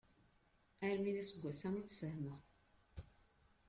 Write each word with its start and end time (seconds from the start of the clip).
Armi 0.87 1.11
d 1.15 1.17
aseggas-a 1.21 1.69
i 1.75 1.81
tt-fehmeɣ. 1.83 2.39